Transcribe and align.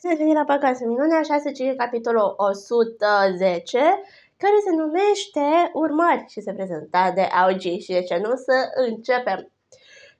Bine 0.00 0.12
ați 0.12 0.22
venit 0.22 0.36
la 0.36 0.54
Păcați 0.54 0.84
Minune, 0.84 1.14
așa 1.14 1.38
se 1.38 1.50
citește 1.50 1.76
capitolul 1.76 2.34
110, 2.36 3.78
care 4.42 4.56
se 4.64 4.72
numește 4.80 5.46
Urmări 5.72 6.24
și 6.28 6.40
se 6.40 6.52
prezenta 6.52 7.12
de 7.14 7.20
Augi 7.20 7.78
și 7.78 7.92
de 7.92 8.02
ce 8.02 8.16
nu 8.16 8.32
să 8.46 8.56
începem. 8.86 9.52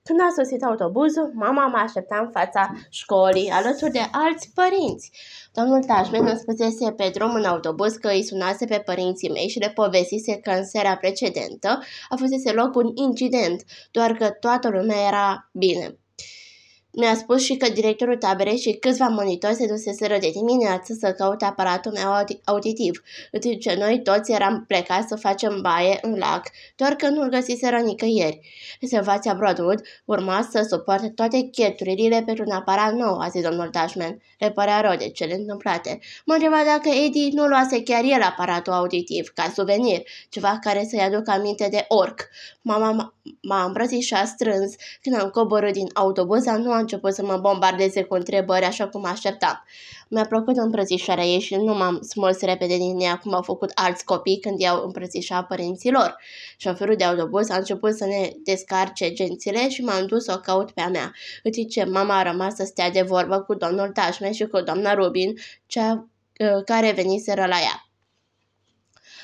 Când 0.02 0.20
a 0.20 0.30
sosit 0.36 0.62
autobuzul, 0.62 1.30
mama 1.34 1.66
mă 1.66 1.76
aștepta 1.76 2.18
în 2.24 2.30
fața 2.30 2.62
școlii, 2.90 3.50
alături 3.50 3.90
de 3.90 4.04
alți 4.12 4.50
părinți. 4.54 5.10
Domnul 5.52 5.82
Tajmen 5.84 6.26
îmi 6.26 6.38
spusese 6.38 6.92
pe 6.92 7.10
drum 7.14 7.34
în 7.34 7.44
autobuz 7.44 7.94
că 7.94 8.08
îi 8.08 8.22
sunase 8.22 8.64
pe 8.66 8.82
părinții 8.84 9.30
mei 9.30 9.48
și 9.48 9.58
le 9.58 9.70
povestise 9.74 10.36
că 10.36 10.50
în 10.50 10.64
seara 10.64 10.96
precedentă 10.96 11.68
a 12.08 12.16
fusese 12.16 12.52
loc 12.52 12.74
un 12.74 12.90
incident, 12.94 13.62
doar 13.90 14.12
că 14.12 14.30
toată 14.30 14.68
lumea 14.68 15.06
era 15.06 15.50
bine. 15.52 15.98
Mi-a 17.00 17.14
spus 17.14 17.42
și 17.42 17.56
că 17.56 17.68
directorul 17.70 18.16
taberei 18.16 18.58
și 18.58 18.72
câțiva 18.72 19.06
monitori 19.06 19.54
se 19.54 19.66
duseseră 19.66 20.18
de 20.20 20.30
dimineață 20.30 20.94
să 21.00 21.12
caute 21.12 21.44
aparatul 21.44 21.92
meu 21.92 22.24
auditiv, 22.44 23.02
în 23.32 23.40
timp 23.40 23.60
ce 23.60 23.74
noi 23.78 24.02
toți 24.02 24.32
eram 24.32 24.64
plecați 24.66 25.08
să 25.08 25.16
facem 25.16 25.60
baie 25.60 25.98
în 26.02 26.18
lac, 26.18 26.50
doar 26.76 26.92
că 26.92 27.08
nu-l 27.08 27.28
găsiseră 27.28 27.76
nicăieri. 27.76 28.40
Rezervația 28.80 29.34
Broadwood 29.34 29.80
urma 30.04 30.48
să 30.50 30.66
suporte 30.68 31.08
toate 31.08 31.40
cheturile 31.40 32.22
pentru 32.26 32.44
un 32.46 32.52
aparat 32.52 32.92
nou, 32.92 33.18
a 33.18 33.28
zis 33.28 33.42
domnul 33.42 33.68
Dashman. 33.72 34.22
Le 34.38 34.50
părea 34.50 34.80
rău 34.80 34.96
de 34.96 35.08
cele 35.08 35.34
întâmplate. 35.34 35.98
Mă 36.24 36.34
întreba 36.34 36.62
dacă 36.66 36.88
Eddie 36.88 37.28
nu 37.32 37.46
luase 37.46 37.82
chiar 37.82 38.04
el 38.04 38.22
aparatul 38.22 38.72
auditiv, 38.72 39.28
ca 39.34 39.52
suvenir, 39.54 40.02
ceva 40.28 40.58
care 40.60 40.86
să-i 40.90 41.00
aducă 41.00 41.30
aminte 41.30 41.68
de 41.70 41.84
orc. 41.88 42.28
Mama 42.62 43.14
m-a 43.42 43.64
îmbrățișat 43.64 44.26
strâns 44.26 44.74
când 45.02 45.20
am 45.20 45.28
coborât 45.28 45.72
din 45.72 45.86
autobuz, 45.94 46.44
nu 46.44 46.72
a 46.72 46.86
început 46.88 47.14
să 47.14 47.24
mă 47.24 47.36
bombardeze 47.36 48.02
cu 48.02 48.14
întrebări 48.14 48.64
așa 48.64 48.88
cum 48.88 49.04
așteptam. 49.04 49.64
Mi-a 50.08 50.24
plăcut 50.24 50.56
îmbrățișarea 50.56 51.24
ei 51.24 51.40
și 51.40 51.54
nu 51.54 51.74
m-am 51.74 52.00
smuls 52.02 52.40
repede 52.40 52.76
din 52.76 53.00
ea 53.00 53.18
cum 53.18 53.34
au 53.34 53.42
făcut 53.42 53.70
alți 53.74 54.04
copii 54.04 54.38
când 54.40 54.60
i-au 54.60 54.84
îmbrățișat 54.84 55.46
părinților. 55.46 56.16
Șoferul 56.56 56.96
de 56.96 57.04
autobuz 57.04 57.50
a 57.50 57.56
început 57.56 57.96
să 57.96 58.04
ne 58.04 58.30
descarce 58.44 59.12
gențile 59.12 59.68
și 59.68 59.82
m-am 59.82 60.06
dus 60.06 60.24
să 60.24 60.32
o 60.36 60.40
caut 60.40 60.70
pe 60.70 60.80
a 60.80 60.88
mea, 60.88 61.12
în 61.42 61.50
timp 61.50 61.70
ce 61.70 61.84
mama 61.84 62.18
a 62.18 62.22
rămas 62.22 62.54
să 62.54 62.64
stea 62.64 62.90
de 62.90 63.02
vorbă 63.02 63.40
cu 63.40 63.54
domnul 63.54 63.88
Tașme 63.88 64.32
și 64.32 64.46
cu 64.46 64.60
doamna 64.60 64.94
Rubin, 64.94 65.34
cea 65.66 66.08
uh, 66.38 66.64
care 66.64 66.92
veniseră 66.92 67.46
la 67.46 67.56
ea. 67.56 67.87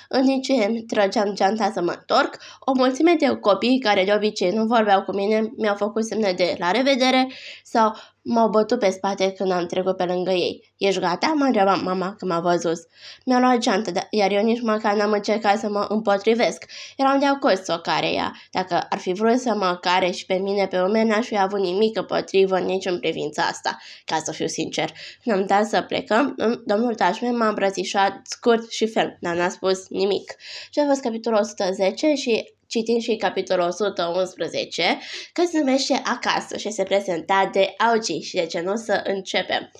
În 0.09 0.27
timp 0.27 0.43
ce 0.43 0.53
îmi 0.53 0.83
trăgeam 0.83 1.35
geanta 1.35 1.71
să 1.75 1.83
mă 1.83 1.91
întorc, 1.91 2.37
o 2.61 2.73
mulțime 2.73 3.15
de 3.19 3.37
copii 3.37 3.79
care 3.79 4.05
de 4.05 4.13
obicei 4.15 4.51
nu 4.51 4.65
vorbeau 4.65 5.03
cu 5.03 5.13
mine 5.13 5.53
mi-au 5.57 5.75
făcut 5.75 6.05
semne 6.05 6.33
de 6.33 6.55
la 6.59 6.71
revedere 6.71 7.29
sau 7.65 7.95
M-au 8.27 8.49
bătut 8.49 8.79
pe 8.79 8.91
spate 8.91 9.33
când 9.33 9.51
am 9.51 9.67
trecut 9.67 9.97
pe 9.97 10.05
lângă 10.05 10.31
ei. 10.31 10.73
Ești 10.77 11.01
gata?" 11.01 11.33
m-a 11.37 11.47
întrebat 11.47 11.83
mama 11.83 12.15
când 12.15 12.31
m-a 12.31 12.41
văzut. 12.41 12.79
Mi-a 13.25 13.39
luat 13.39 13.59
geantă, 13.59 14.07
iar 14.11 14.31
eu 14.31 14.43
nici 14.43 14.61
măcar 14.61 14.97
n-am 14.97 15.13
încercat 15.13 15.59
să 15.59 15.69
mă 15.69 15.87
împotrivesc. 15.89 16.65
Eram 16.97 17.19
de 17.19 17.27
acord 17.27 17.63
să 17.63 17.73
o 17.73 17.81
care 17.81 18.13
ea. 18.13 18.33
Dacă 18.51 18.87
ar 18.89 18.99
fi 18.99 19.13
vrut 19.13 19.39
să 19.39 19.55
mă 19.55 19.79
care 19.81 20.11
și 20.11 20.27
pe 20.27 20.35
mine 20.35 20.67
pe 20.67 20.81
urmă, 20.81 21.03
n-aș 21.03 21.27
fi 21.27 21.39
avut 21.39 21.61
nimic 21.61 21.97
împotrivă 21.97 22.59
nici 22.59 22.87
în 22.87 22.99
privința 22.99 23.43
asta, 23.43 23.79
ca 24.05 24.21
să 24.25 24.33
fiu 24.33 24.47
sincer. 24.47 24.91
Când 25.23 25.37
am 25.37 25.47
dat 25.47 25.67
să 25.67 25.83
plecăm, 25.83 26.35
domnul 26.65 26.95
Tașmen 26.95 27.37
m-a 27.37 27.49
îmbrățișat 27.49 28.21
scurt 28.23 28.71
și 28.71 28.87
ferm, 28.87 29.17
dar 29.21 29.37
n-a 29.37 29.49
spus 29.49 29.89
nimic. 29.89 30.35
Și 30.71 30.79
a 30.79 30.87
fost 30.87 31.01
capitolul 31.01 31.39
110 31.39 32.15
și 32.15 32.54
citim 32.75 32.99
și 32.99 33.17
capitolul 33.17 33.67
111, 33.67 34.99
că 35.33 35.43
se 35.51 35.59
numește 35.59 36.03
Acasă 36.05 36.57
și 36.57 36.71
se 36.71 36.83
prezenta 36.83 37.51
de 37.53 37.75
Augi 37.77 38.19
și 38.19 38.35
de 38.35 38.47
ce 38.47 38.61
nu 38.61 38.77
să 38.77 39.03
începem. 39.05 39.71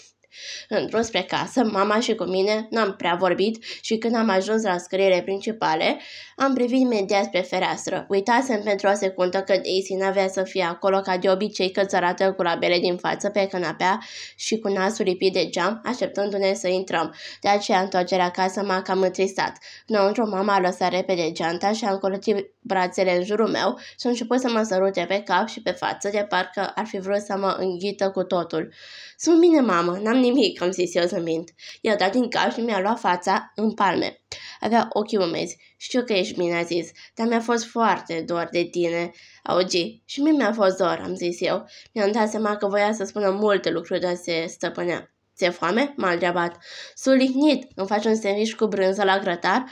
În 0.69 0.87
drum 0.87 1.03
spre 1.03 1.23
casă, 1.23 1.65
mama 1.65 2.01
și 2.01 2.15
cu 2.15 2.25
mine 2.25 2.67
n-am 2.71 2.95
prea 2.97 3.15
vorbit 3.15 3.65
și 3.81 3.99
când 3.99 4.15
am 4.15 4.29
ajuns 4.29 4.63
la 4.63 4.79
scările 4.79 5.23
principale, 5.23 6.01
am 6.37 6.55
privit 6.55 6.81
imediat 6.81 7.25
spre 7.25 7.41
fereastră. 7.41 8.07
Uitasem 8.09 8.63
pentru 8.63 8.89
o 8.89 8.95
secundă 8.95 9.39
că 9.39 9.53
Daisy 9.53 9.95
n-avea 9.95 10.29
să 10.29 10.43
fie 10.43 10.63
acolo 10.63 11.01
ca 11.01 11.17
de 11.17 11.31
obicei 11.31 11.71
cățărată 11.71 12.33
cu 12.33 12.43
labele 12.43 12.79
din 12.79 12.97
față 12.97 13.29
pe 13.31 13.47
canapea 13.47 13.99
și 14.37 14.59
cu 14.59 14.69
nasul 14.69 15.05
lipit 15.05 15.33
de 15.33 15.49
geam, 15.49 15.81
așteptându-ne 15.85 16.55
să 16.55 16.69
intrăm. 16.69 17.15
De 17.41 17.49
aceea 17.49 17.81
întoarcerea 17.81 18.25
acasă 18.25 18.63
m-a 18.63 18.83
cam 18.83 19.01
întristat. 19.01 19.53
Înăuntru 19.87 20.29
mama 20.29 20.55
a 20.55 20.61
lăsat 20.61 20.91
repede 20.91 21.33
geanta 21.33 21.73
și 21.73 21.85
a 21.85 21.93
încolotit 21.93 22.53
brațele 22.61 23.17
în 23.17 23.25
jurul 23.25 23.49
meu 23.49 23.79
și 23.79 24.07
a 24.07 24.09
început 24.09 24.41
să 24.41 24.51
mă 24.51 24.63
sărute 24.63 25.05
pe 25.09 25.23
cap 25.25 25.49
și 25.49 25.63
pe 25.63 25.71
față, 25.71 26.09
de 26.13 26.27
parcă 26.29 26.73
ar 26.75 26.87
fi 26.87 26.99
vrut 26.99 27.21
să 27.21 27.37
mă 27.37 27.57
înghită 27.59 28.11
cu 28.11 28.23
totul. 28.23 28.73
Sunt 29.17 29.41
bine, 29.41 29.61
mamă, 29.61 29.99
n-am 30.03 30.21
nimic, 30.25 30.63
am 30.63 30.71
zis 30.71 30.95
eu 30.95 31.07
zâmbind. 31.07 31.49
I-a 31.81 31.97
dat 31.97 32.13
din 32.13 32.29
cap 32.29 32.53
și 32.53 32.61
mi-a 32.61 32.81
luat 32.81 32.99
fața 32.99 33.53
în 33.55 33.75
palme. 33.75 34.21
Avea 34.61 34.89
ochii 34.93 35.19
umezi. 35.19 35.57
Știu 35.77 36.05
că 36.05 36.13
ești 36.13 36.39
bine, 36.39 36.57
a 36.57 36.63
zis, 36.63 36.91
dar 37.15 37.27
mi-a 37.27 37.41
fost 37.41 37.65
foarte 37.65 38.21
dor 38.27 38.49
de 38.51 38.63
tine, 38.63 39.11
augi. 39.43 40.03
Și 40.05 40.21
mie 40.21 40.33
mi-a 40.33 40.53
fost 40.53 40.77
dor, 40.77 41.01
am 41.05 41.15
zis 41.15 41.41
eu. 41.41 41.67
Mi-am 41.93 42.13
dat 42.13 42.31
seama 42.31 42.57
că 42.57 42.67
voia 42.67 42.93
să 42.93 43.05
spună 43.05 43.31
multe 43.31 43.71
lucruri, 43.71 44.01
dar 44.01 44.15
se 44.15 44.47
stăpânea. 44.49 45.15
Ți-e 45.37 45.51
foame? 45.51 45.95
M-a 45.97 46.11
întrebat. 46.11 46.57
Sulihnit, 46.95 47.67
îmi 47.75 47.87
faci 47.87 48.05
un 48.05 48.17
sandwich 48.17 48.55
cu 48.55 48.67
brânză 48.67 49.05
la 49.05 49.19
grătar? 49.19 49.65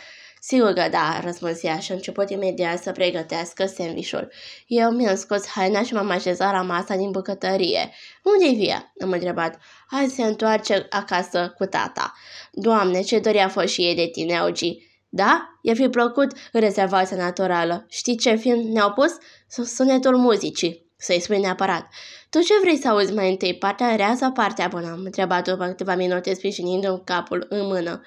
Sigur 0.45 0.73
că 0.73 0.89
da, 0.91 1.21
răspuns 1.25 1.63
ea 1.63 1.79
și 1.79 1.93
a 1.93 1.95
început 1.95 2.31
imediat 2.31 2.83
să 2.83 2.93
pregătească 2.93 3.67
sandvișul. 3.67 4.33
Eu 4.67 4.91
mi-am 4.91 5.17
scos 5.17 5.47
haina 5.47 5.83
și 5.83 5.95
m-am 5.95 6.11
așezat 6.11 6.53
la 6.53 6.63
masa 6.63 6.97
din 6.97 7.11
bucătărie. 7.11 7.91
Unde-i 8.23 8.55
via? 8.55 8.93
Am 9.01 9.11
întrebat. 9.11 9.59
Hai 9.87 10.07
să 10.07 10.15
se 10.15 10.23
întoarce 10.23 10.87
acasă 10.91 11.55
cu 11.59 11.65
tata. 11.65 12.13
Doamne, 12.53 13.03
ce 13.03 13.19
dori 13.19 13.39
a 13.39 13.49
fost 13.49 13.67
și 13.67 13.83
ei 13.83 13.95
de 13.95 14.09
tine, 14.13 14.39
Augi. 14.39 14.79
Da? 15.09 15.59
I-a 15.61 15.75
fi 15.75 15.89
plăcut 15.89 16.33
rezervația 16.53 17.17
naturală. 17.17 17.87
Știi 17.89 18.17
ce 18.17 18.35
film 18.35 18.73
ne-au 18.73 18.93
pus? 18.93 19.17
Sunetul 19.49 20.17
muzicii. 20.17 20.91
Să-i 20.97 21.21
spui 21.21 21.41
neapărat. 21.41 21.87
Tu 22.31 22.41
ce 22.41 22.55
vrei 22.61 22.77
să 22.77 22.89
auzi 22.89 23.13
mai 23.13 23.31
întâi, 23.31 23.55
partea 23.55 23.97
rea 23.97 24.15
sau 24.17 24.33
partea 24.33 24.69
bună? 24.69 24.91
Am 24.91 25.03
întrebat 25.05 25.49
după 25.49 25.67
câteva 25.67 25.95
minute 25.95 26.35
sprijinind 26.35 27.01
capul 27.05 27.47
în 27.49 27.67
mână. 27.67 28.03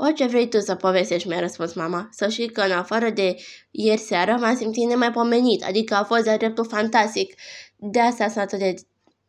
Orice 0.00 0.26
vrei 0.26 0.48
tu 0.48 0.60
să 0.60 0.74
povestești, 0.74 1.28
mi-a 1.28 1.40
răspuns 1.40 1.74
mama. 1.74 2.08
Să 2.10 2.28
știi 2.28 2.50
că 2.50 2.60
în 2.60 2.72
afară 2.72 3.10
de 3.10 3.36
ieri 3.70 4.00
seară 4.00 4.36
m-am 4.40 4.56
simțit 4.56 4.88
nemaipomenit, 4.88 5.64
adică 5.64 5.94
a 5.94 6.04
fost 6.04 6.24
de 6.24 6.36
dreptul 6.36 6.66
fantastic. 6.66 7.34
De 7.76 8.00
asta 8.00 8.28
sunt 8.28 8.44
atât 8.44 8.58
de 8.58 8.74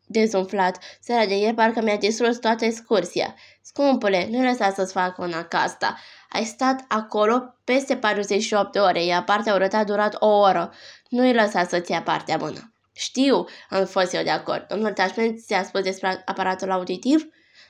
dezumflat. 0.06 0.78
Seara 1.00 1.26
de 1.26 1.36
ieri 1.36 1.54
parcă 1.54 1.82
mi-a 1.82 1.96
distrus 1.96 2.38
toată 2.38 2.64
excursia. 2.64 3.34
Scumpule, 3.62 4.28
nu 4.30 4.42
lăsa 4.42 4.70
să-ți 4.70 4.92
fac 4.92 5.18
una 5.18 5.44
ca 5.44 5.58
asta. 5.58 5.98
Ai 6.28 6.44
stat 6.44 6.84
acolo 6.88 7.54
peste 7.64 7.96
48 7.96 8.72
de 8.72 8.78
ore, 8.78 9.04
iar 9.04 9.24
partea 9.24 9.54
urâtă 9.54 9.76
a 9.76 9.84
durat 9.84 10.16
o 10.18 10.26
oră. 10.26 10.72
Nu-i 11.08 11.34
lăsa 11.34 11.64
să-ți 11.64 11.90
ia 11.90 12.02
partea 12.02 12.36
bună. 12.36 12.72
Știu, 12.92 13.44
am 13.70 13.86
fost 13.86 14.14
eu 14.14 14.22
de 14.22 14.30
acord. 14.30 14.66
Domnul 14.66 14.92
Tașmen 14.92 15.36
ți-a 15.36 15.64
spus 15.64 15.80
despre 15.82 16.22
aparatul 16.24 16.70
auditiv? 16.70 17.28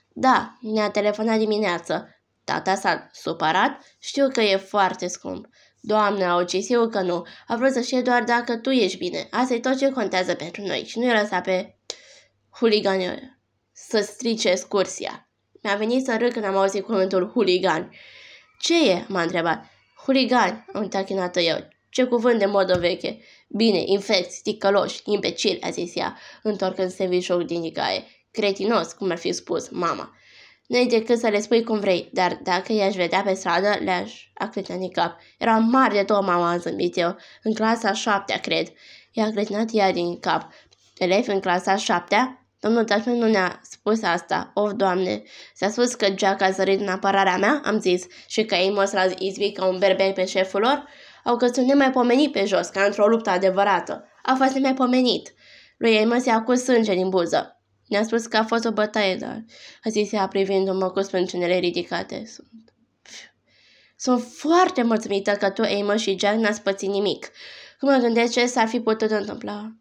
Da, 0.09 0.53
ne-a 0.61 0.91
telefonat 0.91 1.39
dimineață. 1.39 2.20
Tata 2.51 2.75
s-a 2.75 3.11
supărat? 3.13 3.81
Știu 3.99 4.29
că 4.29 4.41
e 4.41 4.57
foarte 4.57 5.07
scump. 5.07 5.47
Doamne, 5.81 6.25
au 6.25 6.45
eu 6.69 6.89
că 6.89 7.01
nu. 7.01 7.27
A 7.47 7.57
vrut 7.57 7.73
să 7.73 7.81
știe 7.81 8.01
doar 8.01 8.25
dacă 8.25 8.57
tu 8.57 8.71
ești 8.71 8.99
bine. 8.99 9.27
Asta 9.31 9.55
e 9.55 9.61
tot 9.61 9.79
ce 9.79 9.91
contează 9.91 10.35
pentru 10.35 10.63
noi 10.63 10.85
și 10.87 10.99
nu-i 10.99 11.21
lăsa 11.21 11.41
pe 11.41 11.77
huligani 12.51 13.39
să 13.73 14.01
strice 14.01 14.49
excursia. 14.49 15.29
Mi-a 15.63 15.75
venit 15.75 16.05
să 16.05 16.17
râd 16.19 16.33
când 16.33 16.45
am 16.45 16.57
auzit 16.57 16.85
cuvântul 16.85 17.31
huligan. 17.31 17.91
Ce 18.61 18.91
e? 18.91 19.05
m-a 19.09 19.23
întrebat. 19.23 19.65
Huligan, 20.05 20.67
am 20.73 20.89
tachinat 20.89 21.37
eu. 21.37 21.69
Ce 21.91 22.05
cuvânt 22.05 22.39
de 22.39 22.47
modă 22.47 22.79
veche. 22.79 23.19
Bine, 23.49 23.83
infecți, 23.87 24.43
ticăloși, 24.43 25.01
imbecil, 25.05 25.59
a 25.61 25.71
zis 25.71 25.95
ea, 25.95 26.19
întorcând 26.43 26.91
serviciul 26.91 27.45
din 27.45 27.61
Nicaie. 27.61 28.05
Cretinos, 28.31 28.93
cum 28.93 29.11
ar 29.11 29.19
fi 29.19 29.33
spus 29.33 29.69
mama. 29.69 30.15
Nu-i 30.71 30.87
decât 30.87 31.19
să 31.19 31.29
le 31.29 31.41
spui 31.41 31.65
cum 31.65 31.79
vrei, 31.79 32.09
dar 32.13 32.41
dacă 32.43 32.73
i-aș 32.73 32.95
vedea 32.95 33.23
pe 33.23 33.35
stradă, 33.35 33.77
le-aș 33.81 34.13
acretani 34.35 34.91
cap. 34.91 35.19
Era 35.39 35.57
mare 35.57 35.95
de 35.95 36.03
tot, 36.03 36.27
mama, 36.27 36.51
am 36.51 36.59
zâmbit 36.59 36.97
eu. 36.97 37.17
În 37.43 37.55
clasa 37.55 37.93
șaptea, 37.93 38.39
cred. 38.39 38.67
I-a 39.13 39.31
cretinat 39.31 39.69
ea 39.73 39.93
din 39.93 40.21
cap. 40.21 40.53
Elevi 40.99 41.31
în 41.31 41.41
clasa 41.41 41.77
șaptea? 41.77 42.47
Domnul 42.61 42.85
Tașman 42.85 43.17
nu 43.17 43.27
ne-a 43.27 43.61
spus 43.63 44.03
asta. 44.03 44.51
Of, 44.55 44.73
doamne, 44.73 45.23
s-a 45.55 45.69
spus 45.69 45.95
că 45.95 46.07
Jack 46.17 46.43
a 46.43 46.51
zărit 46.51 46.81
în 46.81 46.89
apărarea 46.89 47.37
mea, 47.37 47.61
am 47.65 47.81
zis, 47.81 48.07
și 48.27 48.45
că 48.45 48.55
ei 48.55 48.71
mă 48.71 48.91
l 48.93 49.23
izbi 49.23 49.53
ca 49.53 49.67
un 49.67 49.79
berbec 49.79 50.15
pe 50.15 50.27
șeful 50.27 50.61
lor? 50.61 50.89
Au 51.25 51.37
căzut 51.37 51.65
nemaipomenit 51.65 52.33
pe 52.33 52.45
jos, 52.45 52.69
ca 52.69 52.83
într-o 52.83 53.07
luptă 53.07 53.31
adevărată. 53.31 54.05
A 54.23 54.35
fost 54.35 54.53
nemaipomenit. 54.53 55.35
Lui 55.77 55.91
ei 55.91 56.05
mă 56.05 56.19
se 56.19 56.31
acuz 56.31 56.63
sânge 56.63 56.95
din 56.95 57.09
buză. 57.09 57.60
Ne-a 57.91 58.05
spus 58.05 58.27
că 58.27 58.37
a 58.37 58.45
fost 58.45 58.65
o 58.65 58.71
bătaie, 58.71 59.17
dar 59.17 59.45
a 59.85 59.89
zis 59.89 60.13
ea 60.13 60.29
privindu-mă 60.29 60.91
cu 60.91 61.01
sprâncenele 61.01 61.59
ridicate. 61.59 62.25
Sunt... 62.27 62.49
Sunt 63.97 64.23
foarte 64.23 64.83
mulțumită 64.83 65.33
că 65.33 65.51
tu, 65.51 65.63
Emma 65.63 65.97
și 65.97 66.19
Jack 66.19 66.37
n-ați 66.37 66.63
pățit 66.63 66.89
nimic. 66.89 67.31
Cum 67.79 67.91
mă 67.91 67.97
gândesc 67.97 68.33
ce 68.33 68.47
s-ar 68.47 68.69
fi 68.69 68.81
putut 68.81 69.11
întâmpla? 69.11 69.73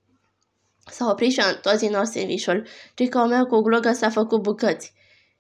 S-a 0.86 1.10
oprit 1.10 1.32
și 1.32 1.40
a 1.40 1.48
întors 1.48 1.80
din 1.80 1.92
nou 1.92 2.04
sandvișul. 2.04 2.68
Tricou 2.94 3.28
meu 3.28 3.46
cu 3.46 3.60
glogă 3.62 3.92
s-a 3.92 4.10
făcut 4.10 4.42
bucăți. 4.42 4.94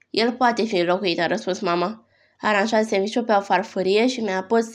El 0.09 0.31
poate 0.31 0.63
fi 0.63 0.77
înlocuit, 0.77 1.19
a 1.19 1.27
răspuns 1.27 1.59
mama. 1.59 2.07
A 2.39 2.47
aranjat 2.47 2.85
sandvișul 2.85 3.23
pe 3.23 3.31
o 3.31 3.41
farfurie 3.41 4.07
și 4.07 4.19
mi-a 4.19 4.43
pus 4.43 4.65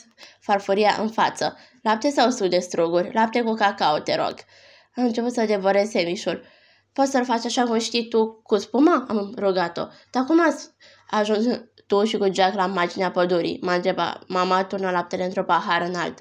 farfuria 0.40 0.96
în 1.00 1.08
față. 1.08 1.56
Lapte 1.82 2.10
sau 2.10 2.30
suc 2.30 2.48
de 2.48 2.58
struguri? 2.58 3.12
Lapte 3.12 3.42
cu 3.42 3.52
cacao, 3.52 3.98
te 3.98 4.14
rog. 4.14 4.34
Am 4.94 5.04
început 5.04 5.32
să 5.32 5.44
devorez 5.44 5.90
sandvișul. 5.90 6.52
Poți 6.94 7.10
să-l 7.10 7.24
faci 7.24 7.44
așa 7.44 7.62
cum 7.62 7.78
știi 7.78 8.08
tu, 8.08 8.40
cu 8.42 8.56
spuma? 8.56 9.06
Am 9.08 9.34
rugat-o. 9.38 9.86
Dar 10.10 10.24
cum 10.24 10.40
ați 10.46 10.68
ajuns 11.10 11.44
tu 11.86 12.04
și 12.04 12.16
cu 12.16 12.32
Jack 12.32 12.54
la 12.54 12.66
marginea 12.66 13.10
pădurii? 13.10 13.58
M-a 13.62 13.74
întrebat. 13.74 14.22
Mama 14.28 14.64
turnă 14.64 14.90
laptele 14.90 15.24
într-o 15.24 15.44
pahar 15.44 15.82
înalt. 15.82 16.18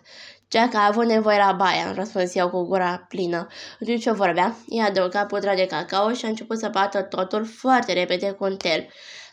Jack 0.52 0.74
a 0.74 0.86
avut 0.86 1.06
nevoie 1.06 1.38
la 1.38 1.52
baia, 1.52 1.88
am 1.88 1.94
răspuns 1.94 2.36
eu 2.36 2.50
cu 2.50 2.64
gura 2.64 3.06
plină. 3.08 3.48
În 3.80 3.88
timp 3.88 4.02
ce 4.02 4.12
vorbea, 4.12 4.56
i-a 4.68 4.86
adăugat 4.86 5.28
pudra 5.28 5.56
de 5.56 5.66
cacao 5.66 6.14
și 6.14 6.25
a 6.25 6.28
început 6.28 6.60
să 6.60 6.70
bată 6.72 7.02
totul 7.02 7.46
foarte 7.46 7.94
repede 7.94 8.31
cu 8.31 8.44
un 8.44 8.58
tel. 8.58 8.88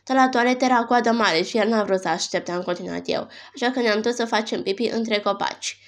Dar 0.05 0.17
la 0.17 0.29
toaletă 0.29 0.65
era 0.65 0.85
coadă 0.85 1.11
mare 1.11 1.43
și 1.43 1.59
el 1.59 1.69
n-a 1.69 1.83
vrut 1.83 2.01
să 2.01 2.09
aștepte, 2.09 2.53
am 2.53 2.63
continuat 2.63 3.03
eu, 3.05 3.29
așa 3.55 3.71
că 3.71 3.81
ne-am 3.81 4.01
dus 4.01 4.15
să 4.15 4.25
facem 4.25 4.63
pipi 4.63 4.87
între 4.87 5.19
copaci. 5.19 5.79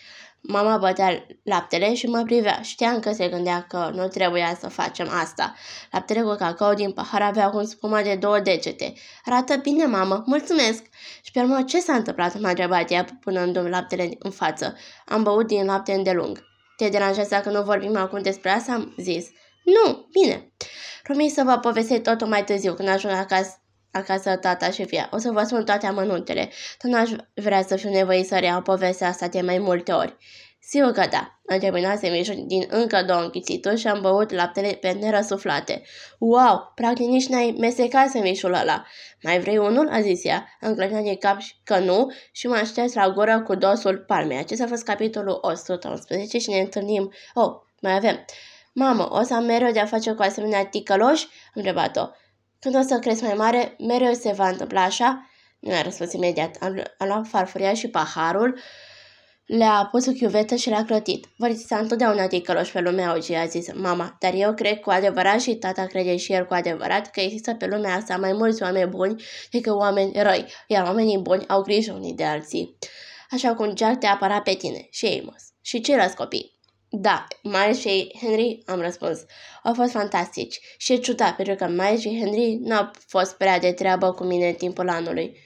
Mama 0.44 0.76
bătea 0.76 1.26
laptele 1.42 1.94
și 1.94 2.06
mă 2.06 2.22
privea. 2.22 2.60
Știam 2.62 3.00
că 3.00 3.12
se 3.12 3.28
gândea 3.28 3.66
că 3.68 3.90
nu 3.94 4.08
trebuia 4.08 4.56
să 4.60 4.68
facem 4.68 5.08
asta. 5.10 5.54
Laptele 5.90 6.20
cu 6.20 6.34
cacao 6.34 6.74
din 6.74 6.92
pahar 6.92 7.22
avea 7.22 7.50
un 7.54 7.66
spuma 7.66 8.02
de 8.02 8.14
două 8.14 8.40
degete. 8.40 8.92
Arată 9.24 9.56
bine, 9.56 9.84
mamă, 9.84 10.22
mulțumesc! 10.26 10.82
Și 11.22 11.30
pe 11.32 11.40
urmă, 11.40 11.62
ce 11.62 11.80
s-a 11.80 11.92
întâmplat? 11.92 12.40
M-a 12.40 12.48
întrebat 12.48 12.90
ea, 12.90 13.04
punându-mi 13.20 13.68
laptele 13.68 14.10
în 14.18 14.30
față. 14.30 14.76
Am 15.06 15.22
băut 15.22 15.46
din 15.46 15.64
lapte 15.64 15.92
îndelung. 15.92 16.44
Te 16.76 16.88
deranjează 16.88 17.40
că 17.42 17.50
nu 17.50 17.62
vorbim 17.62 17.96
acum 17.96 18.22
despre 18.22 18.50
asta? 18.50 18.72
Am 18.72 18.94
zis. 18.98 19.26
Nu, 19.64 20.08
bine. 20.12 20.52
Promit 21.02 21.32
să 21.32 21.42
vă 21.44 21.58
povestesc 21.58 22.02
totul 22.02 22.26
mai 22.26 22.44
târziu, 22.44 22.74
când 22.74 22.88
ajung 22.88 23.12
acasă 23.12 23.61
acasă 23.92 24.36
tata 24.36 24.70
și 24.70 24.84
fia. 24.84 25.08
O 25.12 25.18
să 25.18 25.30
vă 25.30 25.42
spun 25.42 25.64
toate 25.64 25.86
amănuntele, 25.86 26.50
dar 26.82 26.92
n-aș 26.92 27.10
vrea 27.34 27.62
să 27.62 27.76
fiu 27.76 27.90
nevoit 27.90 28.26
să 28.26 28.38
reiau 28.38 28.62
povestea 28.62 29.08
asta 29.08 29.28
de 29.28 29.40
mai 29.40 29.58
multe 29.58 29.92
ori. 29.92 30.16
Sigur 30.64 30.90
că 30.90 31.06
da. 31.10 31.40
Am 31.48 31.58
terminat 31.58 31.98
semișul 31.98 32.44
din 32.46 32.66
încă 32.68 33.02
două 33.02 33.20
închițituri 33.20 33.78
și 33.78 33.86
am 33.86 34.00
băut 34.00 34.30
laptele 34.30 34.68
pe 34.68 34.90
nerăsuflate. 34.90 35.82
Wow, 36.18 36.72
practic 36.74 37.06
nici 37.06 37.26
n-ai 37.26 37.54
mesecat 37.58 38.08
semișul 38.08 38.52
ăla. 38.52 38.86
Mai 39.22 39.40
vrei 39.40 39.58
unul? 39.58 39.88
a 39.88 40.00
zis 40.00 40.24
ea. 40.24 40.48
Am 40.60 40.74
clătinat 40.74 41.02
din 41.02 41.16
cap 41.16 41.38
că 41.64 41.78
nu 41.78 42.12
și 42.32 42.46
m-am 42.46 42.64
șters 42.64 42.94
la 42.94 43.10
gură 43.10 43.42
cu 43.42 43.54
dosul 43.54 43.98
palmei. 43.98 44.38
Acesta 44.38 44.64
a 44.64 44.66
fost 44.66 44.84
capitolul 44.84 45.38
111 45.40 46.38
și 46.38 46.50
ne 46.50 46.58
întâlnim. 46.58 47.12
Oh, 47.34 47.52
mai 47.80 47.94
avem. 47.94 48.24
Mamă, 48.72 49.08
o 49.10 49.22
să 49.22 49.34
am 49.34 49.44
mereu 49.44 49.70
de-a 49.70 49.86
face 49.86 50.12
cu 50.12 50.22
asemenea 50.22 50.66
ticăloși? 50.66 51.24
Am 51.24 51.52
întrebat-o. 51.54 52.08
Când 52.62 52.76
o 52.76 52.80
să 52.80 52.98
crezi 52.98 53.22
mai 53.22 53.34
mare, 53.34 53.76
mereu 53.78 54.12
se 54.12 54.32
va 54.32 54.48
întâmpla 54.48 54.82
așa? 54.82 55.30
Nu 55.58 55.70
mi-a 55.70 55.82
răspuns 55.82 56.12
imediat. 56.12 56.56
Am, 56.60 56.82
am 56.98 57.06
luat 57.08 57.26
farfuria 57.26 57.74
și 57.74 57.88
paharul, 57.88 58.58
le-a 59.46 59.88
pus 59.90 60.06
o 60.06 60.12
chiuvetă 60.12 60.54
și 60.54 60.68
le-a 60.68 60.84
clătit. 60.84 61.26
Vor 61.36 61.48
exista 61.48 61.78
întotdeauna 61.78 62.26
ticăloși 62.26 62.72
pe 62.72 62.80
lumea 62.80 63.10
augie, 63.10 63.36
a 63.36 63.46
zis 63.46 63.72
mama, 63.74 64.16
dar 64.20 64.32
eu 64.34 64.54
cred 64.54 64.80
cu 64.80 64.90
adevărat 64.90 65.40
și 65.40 65.54
tata 65.54 65.86
crede 65.86 66.16
și 66.16 66.32
el 66.32 66.46
cu 66.46 66.54
adevărat 66.54 67.10
că 67.10 67.20
există 67.20 67.54
pe 67.54 67.66
lumea 67.66 67.94
asta 67.94 68.16
mai 68.16 68.32
mulți 68.32 68.62
oameni 68.62 68.90
buni 68.90 69.22
decât 69.50 69.72
oameni 69.72 70.12
răi, 70.14 70.46
iar 70.66 70.84
oamenii 70.84 71.18
buni 71.18 71.48
au 71.48 71.62
grijă 71.62 71.92
unii 71.92 72.14
de 72.14 72.24
alții. 72.24 72.78
Așa 73.30 73.54
cum 73.54 73.76
Jack 73.76 73.98
te 73.98 74.06
apăra 74.06 74.40
pe 74.40 74.54
tine 74.54 74.86
și 74.90 75.20
Amos 75.20 75.42
și 75.62 75.80
ceilalți 75.80 76.16
copii. 76.16 76.60
Da, 76.94 77.26
Miles 77.42 77.78
și 77.78 78.12
Henry, 78.20 78.62
am 78.66 78.80
răspuns. 78.80 79.24
Au 79.62 79.74
fost 79.74 79.90
fantastici 79.90 80.60
și 80.76 80.92
e 80.92 80.96
ciudat 80.96 81.36
pentru 81.36 81.54
că 81.54 81.66
Miles 81.68 82.00
și 82.00 82.18
Henry 82.18 82.58
nu 82.62 82.76
au 82.76 82.90
fost 83.06 83.36
prea 83.36 83.58
de 83.58 83.72
treabă 83.72 84.12
cu 84.12 84.24
mine 84.24 84.48
în 84.48 84.54
timpul 84.54 84.88
anului. 84.88 85.36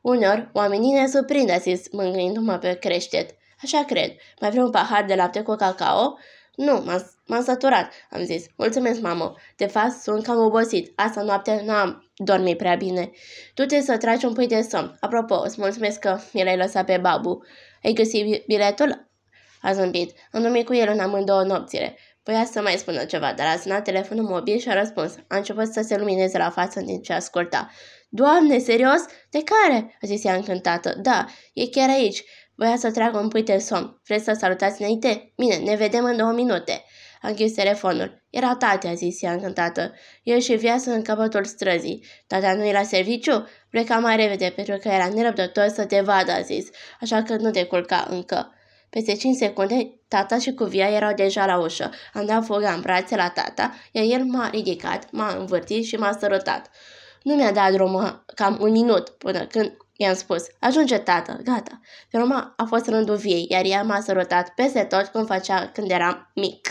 Unor, 0.00 0.50
oamenii 0.52 0.92
ne 0.92 1.06
surprind, 1.06 1.50
a 1.50 1.56
zis, 1.56 1.92
mângâindu-mă 1.92 2.56
pe 2.58 2.74
creștet. 2.74 3.30
Așa 3.62 3.84
cred. 3.84 4.12
Mai 4.40 4.50
vreau 4.50 4.64
un 4.64 4.70
pahar 4.70 5.04
de 5.04 5.14
lapte 5.14 5.42
cu 5.42 5.54
cacao? 5.54 6.18
Nu, 6.56 6.84
m-am 7.26 7.42
săturat, 7.42 7.92
am 8.10 8.24
zis. 8.24 8.46
Mulțumesc, 8.56 9.00
mamă. 9.00 9.34
De 9.56 9.66
fapt, 9.66 9.92
sunt 9.92 10.24
cam 10.24 10.44
obosit. 10.44 10.92
Asta 10.96 11.22
noapte 11.22 11.62
n-am 11.66 12.10
dormit 12.16 12.56
prea 12.56 12.74
bine. 12.74 13.10
Tu 13.54 13.64
te 13.64 13.80
să 13.80 13.96
tragi 13.96 14.24
un 14.24 14.32
pui 14.32 14.46
de 14.46 14.60
somn. 14.60 14.96
Apropo, 15.00 15.34
îți 15.34 15.60
mulțumesc 15.60 15.98
că 15.98 16.18
mi 16.32 16.44
l-ai 16.44 16.56
lăsat 16.56 16.84
pe 16.84 16.98
babu. 16.98 17.42
Ai 17.82 17.92
găsit 17.92 18.46
biletul? 18.46 19.10
A 19.62 19.72
zâmbit. 19.72 20.12
Am 20.32 20.42
dormit 20.42 20.66
cu 20.66 20.74
el 20.74 20.88
în 20.88 20.98
amândouă 20.98 21.42
nopțile. 21.42 21.96
Voia 22.24 22.44
să 22.44 22.60
mai 22.60 22.72
spună 22.72 23.04
ceva, 23.04 23.32
dar 23.32 23.46
a 23.46 23.58
sunat 23.58 23.84
telefonul 23.84 24.24
mobil 24.24 24.58
și 24.58 24.68
a 24.68 24.74
răspuns. 24.74 25.14
A 25.28 25.36
început 25.36 25.72
să 25.72 25.80
se 25.80 25.96
lumineze 25.96 26.38
la 26.38 26.50
față 26.50 26.78
în 26.78 26.86
timp 26.86 27.02
ce 27.02 27.12
asculta. 27.12 27.70
Doamne, 28.08 28.58
serios? 28.58 29.00
De 29.30 29.42
care? 29.44 29.98
A 30.02 30.06
zis 30.06 30.24
ea 30.24 30.34
încântată. 30.34 30.94
Da, 31.02 31.26
e 31.54 31.66
chiar 31.66 31.88
aici. 31.88 32.22
Voia 32.54 32.76
să 32.76 32.90
tragă 32.90 33.18
un 33.18 33.28
pui 33.28 33.42
de 33.42 33.58
somn. 33.58 34.00
Vreți 34.06 34.24
să 34.24 34.36
salutați 34.38 34.80
înainte? 34.80 35.32
Bine, 35.36 35.56
ne 35.56 35.74
vedem 35.74 36.04
în 36.04 36.16
două 36.16 36.32
minute. 36.32 36.84
A 37.22 37.28
închis 37.28 37.52
telefonul. 37.52 38.22
Era 38.30 38.56
tate, 38.56 38.88
a 38.88 38.94
zis 38.94 39.22
ea 39.22 39.32
încântată. 39.32 39.94
El 40.22 40.40
și 40.40 40.54
viață 40.54 40.90
în 40.90 41.02
capătul 41.02 41.44
străzii. 41.44 42.06
Tata 42.26 42.54
nu 42.54 42.66
era 42.66 42.82
serviciu? 42.82 43.48
Pleca 43.70 43.98
mai 43.98 44.16
repede 44.16 44.52
pentru 44.56 44.76
că 44.76 44.88
era 44.88 45.08
nerăbdător 45.08 45.68
să 45.68 45.84
te 45.84 46.00
vadă, 46.00 46.32
a 46.32 46.40
zis. 46.40 46.68
Așa 47.00 47.22
că 47.22 47.36
nu 47.36 47.50
te 47.50 47.64
culca 47.64 48.06
încă. 48.10 48.54
Peste 48.94 49.14
5 49.16 49.36
secunde, 49.36 50.00
tata 50.08 50.38
și 50.38 50.52
cuvia 50.52 50.88
erau 50.88 51.14
deja 51.14 51.46
la 51.46 51.58
ușă. 51.58 51.90
Am 52.12 52.24
dat 52.24 52.44
fuga 52.44 52.72
în 52.72 52.80
brațe 52.80 53.16
la 53.16 53.28
tata, 53.28 53.74
iar 53.92 54.04
el 54.04 54.24
m-a 54.24 54.48
ridicat, 54.48 55.08
m-a 55.10 55.34
învârtit 55.38 55.84
și 55.84 55.96
m-a 55.96 56.16
sărutat. 56.20 56.70
Nu 57.22 57.34
mi-a 57.34 57.52
dat 57.52 57.72
drumul 57.72 58.24
cam 58.34 58.58
un 58.60 58.70
minut 58.70 59.08
până 59.08 59.46
când 59.46 59.76
i-am 59.96 60.14
spus, 60.14 60.42
ajunge 60.60 60.98
tată, 60.98 61.40
gata. 61.44 61.80
Pe 62.10 62.18
urmă 62.18 62.54
a 62.56 62.64
fost 62.64 62.88
rândul 62.88 63.16
viei, 63.16 63.46
iar 63.50 63.64
ea 63.64 63.82
m-a 63.82 64.00
sărutat 64.00 64.48
peste 64.48 64.84
tot 64.84 65.06
cum 65.06 65.26
făcea 65.26 65.70
când 65.74 65.90
eram 65.90 66.30
mic. 66.34 66.68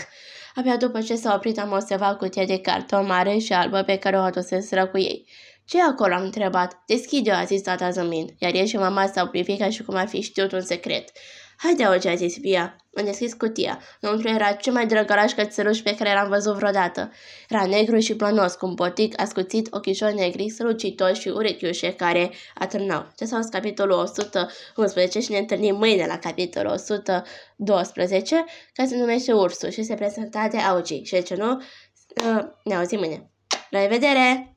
Abia 0.54 0.76
după 0.76 1.00
ce 1.00 1.14
s-a 1.14 1.34
oprit 1.34 1.58
am 1.58 1.72
observat 1.72 2.18
cutia 2.18 2.44
de 2.44 2.60
carton 2.60 3.06
mare 3.06 3.38
și 3.38 3.52
albă 3.52 3.82
pe 3.82 3.96
care 3.96 4.16
o 4.16 4.20
aduseseră 4.20 4.86
cu 4.86 4.98
ei. 4.98 5.28
ce 5.64 5.82
acolo?" 5.82 6.14
am 6.14 6.22
întrebat. 6.22 6.82
Deschide-o," 6.86 7.34
a 7.34 7.44
zis 7.44 7.62
tata 7.62 7.90
zâmbind, 7.90 8.30
iar 8.38 8.54
el 8.54 8.64
și 8.64 8.76
mama 8.76 9.06
s-au 9.06 9.26
privit 9.26 9.58
ca 9.58 9.70
și 9.70 9.82
cum 9.82 9.94
ar 9.94 10.08
fi 10.08 10.20
știut 10.20 10.52
un 10.52 10.60
secret. 10.60 11.10
Haide, 11.56 11.84
auge, 11.84 12.08
a 12.08 12.14
zis 12.14 12.38
Pia. 12.38 12.76
Am 12.94 13.04
deschis 13.04 13.34
cutia. 13.34 13.80
Înăuntru 14.00 14.28
era 14.28 14.52
cel 14.52 14.72
mai 14.72 14.86
drăgălaș 14.86 15.32
cățeluș 15.32 15.78
pe 15.78 15.94
care 15.94 16.14
l-am 16.14 16.28
văzut 16.28 16.54
vreodată. 16.54 17.12
Era 17.48 17.66
negru 17.66 17.98
și 17.98 18.16
plănos, 18.16 18.54
cu 18.54 18.66
un 18.66 18.74
potic 18.74 19.20
ascuțit, 19.20 19.68
ochișori 19.70 20.14
negri, 20.14 20.48
strălucitori 20.48 21.18
și 21.18 21.28
urechiușe 21.28 21.92
care 21.92 22.30
atârnau. 22.54 23.12
Ce 23.16 23.24
s-a 23.24 23.40
capitolul 23.50 23.98
111 23.98 25.20
și 25.20 25.30
ne 25.30 25.38
întâlnim 25.38 25.76
mâine 25.76 26.06
la 26.06 26.18
capitolul 26.18 26.72
112, 26.72 28.44
care 28.72 28.88
se 28.88 28.96
numește 28.96 29.32
Ursul 29.32 29.70
și 29.70 29.82
se 29.82 29.94
prezenta 29.94 30.48
de 30.50 30.58
Augi. 30.58 31.02
Și 31.02 31.12
de 31.12 31.20
ce 31.20 31.34
nu, 31.34 31.62
uh, 32.24 32.42
ne 32.64 32.74
auzim 32.74 32.98
mâine. 32.98 33.30
La 33.70 33.80
revedere! 33.80 34.51